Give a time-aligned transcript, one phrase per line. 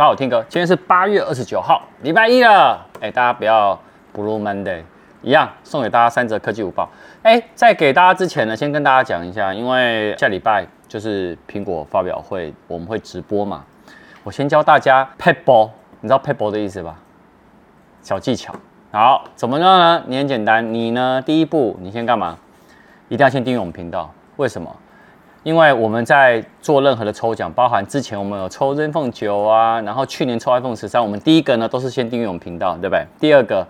[0.00, 2.86] 大家好，听哥，今天是八月二十九号，礼拜一了。
[3.02, 3.78] 哎，大家不要
[4.16, 4.82] Blue Monday，
[5.20, 6.88] 一样送给大家三折科技午报。
[7.22, 13.62] 哎，在给大家之前呢，先跟大家讲一下，因为下礼拜就是苹果发表会，我们会直播嘛。
[14.24, 15.68] 我先教大家 Pebble，
[16.00, 16.96] 你知道 Pebble 的意思吧？
[18.00, 18.54] 小技巧。
[18.92, 20.02] 好，怎么弄呢？
[20.06, 22.38] 你很简单，你呢，第一步，你先干嘛？
[23.10, 24.10] 一定要先订阅我们频道。
[24.36, 24.74] 为什么？
[25.42, 33.06] 因为我们在做任何的抽奖，包含之前我们有抽 ZenFone 9啊，然后去年抽 iPhone 十三，我们第一个呢都是先订阅我们频道，对不对？
[33.18, 33.66] 第二个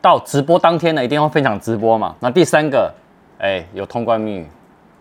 [0.00, 2.16] 到直播当天呢，一定要分享直播嘛。
[2.18, 2.92] 那第三个，
[3.38, 4.46] 哎，有通关密语，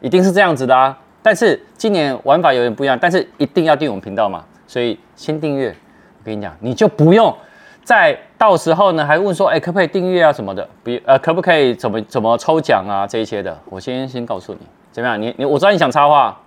[0.02, 0.96] 一定是这样子的啊。
[1.24, 4.44] 但是今年玩法有点不一样，但是一定要订阅我们频道嘛。
[4.68, 7.36] 所以先订阅，我跟你讲，你就不用
[7.84, 10.68] 再到时候呢还问说，哎，可不可以订阅啊什么的？
[10.84, 13.58] 比，呃，可不可以怎么怎么抽奖啊这一些的？
[13.66, 14.60] 我先先告诉你。
[14.92, 15.22] 怎么样？
[15.22, 16.42] 你你我知道你想插话。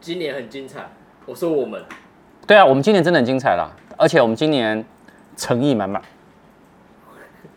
[0.00, 0.88] 今年很精彩。
[1.26, 1.82] 我说我们。
[2.46, 4.82] 对啊，我们今年真的很精彩啦，而且我们今年
[5.36, 6.00] 诚意满满。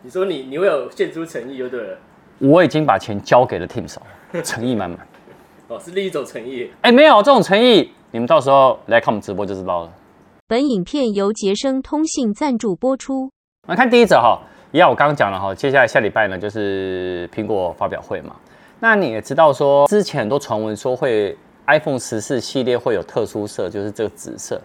[0.02, 1.98] 你说你你会有献出诚意就对了。
[2.38, 4.02] 我已经把钱交给了 Team 手，
[4.42, 4.98] 诚意满满。
[5.68, 6.70] 哦，是另一种诚意。
[6.82, 9.92] 哎，没有这种诚意，你们到时候来看我们直播就知道了。
[10.52, 13.30] 本影片由杰生通信赞助播出。
[13.68, 14.38] 来看第一则哈，
[14.70, 18.36] 一样我刚刚讲了哈，接下来下礼拜呢就是苹果发表会嘛。
[18.78, 21.34] 那你也知道说，之前很多传闻说会
[21.66, 24.60] iPhone 十四系列会有特殊色，就是这个紫色。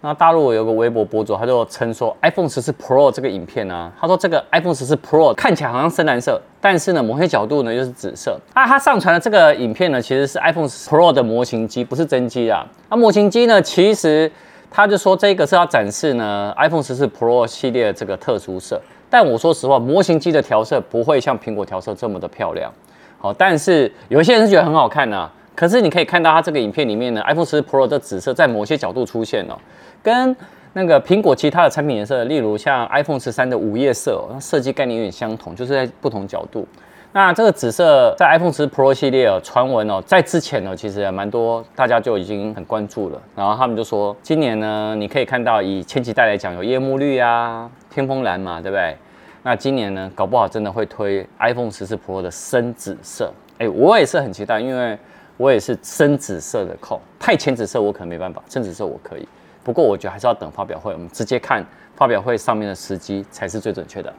[0.00, 8.40] 那大陆有个微博博主，他就称说 iPhone 十四 Pro 这个影片呢、他说这个 iPhone 十四 Pro 看起来好像深蓝色，但是呢，某些角度呢又是紫色。
[8.54, 12.66] 啊，他上传的这个影片呢，其实是 iPhone Pro 的模型机，不是真机啊。
[12.88, 14.32] 那模型机呢，其实
[14.70, 18.80] 他就说这个是要展示呢 iPhone 十四 Pro 系列这个特殊色。
[19.10, 22.70] 但我说实话，模型机的调色不会像苹果调色这么的漂亮。
[23.18, 29.56] 好，但是有些人是觉得很好看呐、可是你可以看到它这个影片里面呢，iPhone 14 Pro 的紫色在某些角度出现哦，
[30.02, 30.36] 跟
[30.74, 36.68] 那个苹果其他的产品颜色，例如像 iPhone 13的午夜色哦，它设计概念有点相同，就是在不同角度。
[37.12, 43.20] 那这个紫色在 iPhone 14 Pro 系列哦，传闻哦，在之前呢，其实也蛮多大家就已经很关注了。
[43.34, 48.94] 然后他们就说，今年呢，你可以看到以前几代来讲，有夜幕绿啊、天空蓝嘛，对不对？
[49.42, 53.32] 那今年呢，搞不好真的会推 iPhone 14 Pro 的深紫色。
[53.56, 54.96] 哎，我也是很期待，因为
[55.38, 57.00] 我也是深紫色的控。
[57.18, 59.26] 太浅紫色我可能没办法，深紫色我可以。
[59.64, 61.64] 不过我觉得还是要等发表会，我们直接看
[61.96, 64.12] 发表会上面的时机才是最准确的。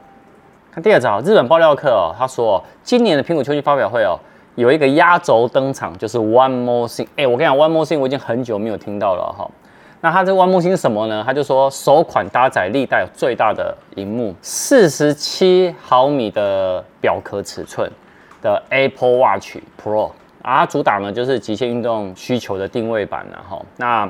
[0.71, 4.19] 看第二张，日本爆料客哦，他说今年的苹果秋季发表会哦，
[4.55, 7.07] 有一个压轴登场，就是 One More Thing。
[7.15, 9.49] 哎，我跟你讲，One More Thing 我已经很久没有听到了哈。
[10.01, 11.23] 那它这 One More Thing 是什么呢？
[11.25, 17.91] 他就说首款搭载历代最大的荧幕，四十七毫米的表壳尺寸
[18.41, 20.11] 的 Apple Watch Pro
[20.43, 24.09] 啊，主打呢就是极限运动需求的定位版然后，那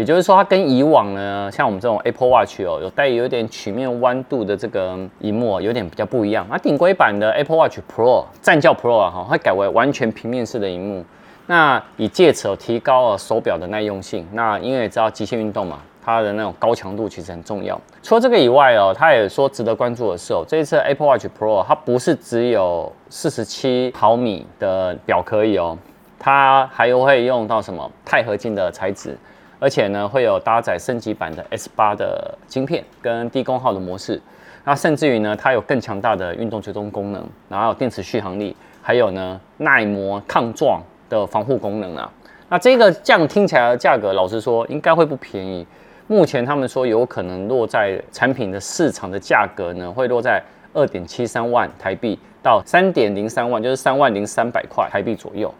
[0.00, 6.46] 也就是说，它跟以往呢，像我们这种 Apple Watch 哦，有带有点曲面弯度的这个荧幕有点比较不一样。
[6.48, 11.04] 那顶规版的 Apple Watch Pro 战将 Pro 啊哈，会改为完全平面式的荧幕。
[11.46, 14.26] 那以借此提高了手表的耐用性。
[14.32, 17.78] 那因为也知道极限运动嘛，它的那种高强度其实很重要。
[18.02, 25.76] 除了这个以外哦，他也说值得关注的是哦，这一次 Apple Watch Pro 它不是只有四十七毫米的表可以哦，
[26.18, 29.18] 它还会用到什么钛合金的材质，
[29.60, 34.20] 而且呢会有搭载升级版的 S 八的晶片跟低功耗的模式。
[34.64, 40.82] 那甚至于呢，它有更强大的运动追踪功能，然后有电池续航力，还有呢耐磨抗撞。
[41.10, 42.08] 的防护功能啊，
[42.48, 45.66] 那这个这样听起来的价格，老实说应该会不便宜。
[46.06, 50.40] 目前他们说有可能落在产品的市场的价格呢，会落在
[50.72, 55.52] 二点七三万台币到三点零三万，就是三万零三百块台币左右。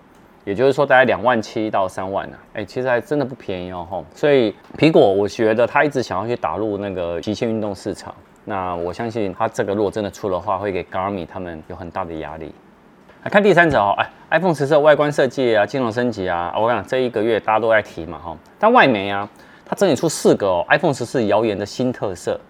[0.51, 4.05] 也就是说大概两万七到三万呢，哎，其实还真的不便宜哦吼。
[4.13, 8.13] 所以苹果我觉得它一直想要去打入那个极限运动市场，
[8.45, 12.53] 那我相信它这个如果真的出的话，会给 Garmin 他们有很大的压力。
[13.23, 18.37] 来看第三者哦，哎，iPhone 十四外观设计啊，金融升级啊，我跟你讲这一个月大家都在提嘛哈。
[18.59, 19.29] 但外媒啊，
[19.65, 22.41] 它整理出四个哦，iPhone 十四谣言的新特色，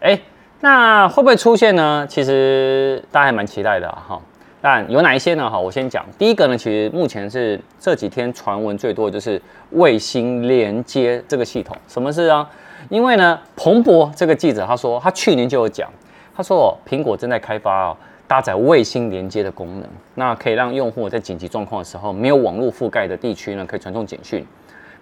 [0.00, 0.18] 哎，
[0.58, 2.04] 那会不会出现呢？
[2.08, 4.20] 其实大家还蛮期待的哈。
[4.66, 5.50] 但有哪一些呢？
[5.50, 9.38] 哈，我先讲第一个呢，其实目前是这几天传闻最多的就是
[9.72, 11.76] 卫星连接这个系统。
[11.86, 12.48] 什么事啊？
[12.88, 15.90] 因为呢，彭博这个记者他说，他去年就有讲，
[16.34, 17.96] 他说哦，苹果正在开发哦。
[18.26, 24.46] 搭载卫星连接的功能，那可以让用户在紧急状况的时候，没有网络覆盖的地区呢，可以传送简讯。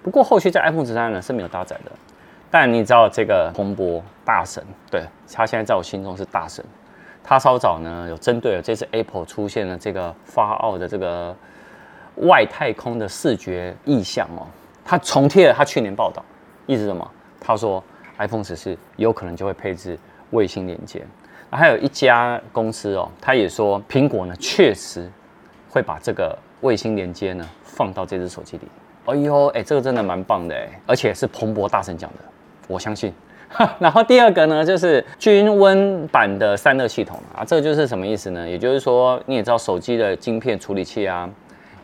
[0.03, 1.93] 不过后续在 iPhone 十三呢是没有搭载的。
[2.51, 4.61] 但你知道这个彭博大神，
[4.91, 6.65] 对，他现在在我心中是大神。
[7.25, 11.35] 他稍早呢有针对了这次 Apple 出现了这个发奥的这个
[12.17, 14.47] 外太空的视觉意象哦，
[14.85, 16.23] 他重贴了他去年报道，
[16.67, 17.09] 意思什么？
[17.41, 17.83] 他说
[18.19, 19.99] iPhone 十四有可能就会配置
[20.31, 21.05] 卫星连接。
[21.51, 25.11] 那还有一家公司哦，他也说苹果呢确实
[25.71, 28.69] 会把这个卫星连接呢放到这只手机里。
[29.07, 32.19] 哎呦，哎，这个真的蛮棒的哎，而且是彭博大神讲的，
[32.69, 33.13] 我相信。
[33.79, 38.49] 然后第二个呢，就是均温版的散热系统啊，这个就是什么意思呢？
[38.49, 41.29] 也就是说，你也知道手机的晶片处理器啊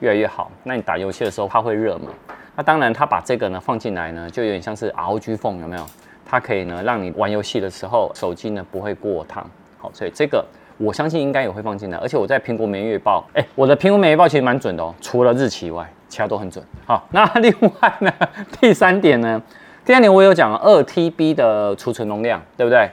[0.00, 2.10] 越来越好，那你打游戏的时候它会热嘛？
[2.56, 5.86] 那当然，它把这个呢放进来呢，就有点像是 ROG Phone 有没有？
[6.24, 9.48] 它可以呢让你玩游戏的时候手机呢不会过烫。
[9.78, 10.44] 好，所以这个
[10.76, 11.98] 我相信应该也会放进来。
[11.98, 16.64] 而且我在苹果每月报，哎，我的苹果每月报其实蛮准的哦，除了日期以外，其他都很准。
[16.84, 18.12] 好，那另外呢，
[18.60, 19.40] 第三点呢？
[19.88, 22.90] 第二点我有讲二 TB 的储存容量，对不对？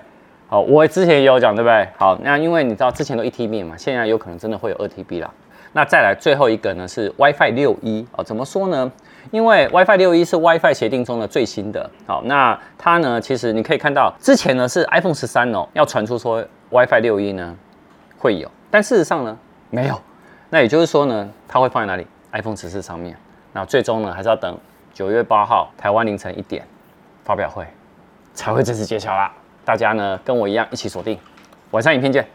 [0.47, 1.85] 好，我之前也有讲，对不对？
[1.97, 5.29] 好，那因为你知道之前都一 TB 嘛，现在有可能真的会有二 TB 啦。
[5.73, 8.89] 那再来最后一个呢是 WiFi 六一啊，怎么说呢？
[9.31, 11.91] 因为 WiFi 六一是 WiFi 协定中的最新的。
[12.07, 17.53] 好，那它呢其实你可以看到之前呢是 iPhone 十三哦，要传出说 WiFi 六一呢
[18.17, 19.37] 会有，但事实上呢
[19.69, 20.01] 没有。
[20.49, 23.17] 那也就是说呢，它会放在哪里？iPhone 十四上面。
[23.51, 24.57] 那最终呢还是要等
[24.93, 26.65] 九月八号台湾凌晨一点。
[27.25, 27.67] 发表会
[28.33, 29.33] 才会正式揭晓啦！
[29.65, 31.19] 大家呢跟我一样一起锁定，
[31.71, 32.25] 晚上影片见。